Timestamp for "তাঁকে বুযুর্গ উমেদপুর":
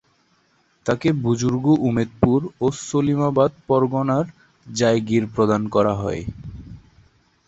0.85-2.39